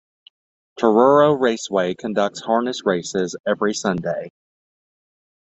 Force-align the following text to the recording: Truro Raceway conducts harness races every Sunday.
Truro 0.79 1.33
Raceway 1.33 1.93
conducts 1.93 2.41
harness 2.41 2.83
races 2.87 3.35
every 3.47 3.75
Sunday. 3.75 4.31